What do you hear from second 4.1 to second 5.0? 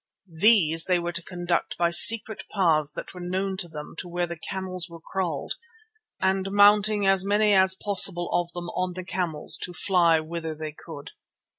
the camels were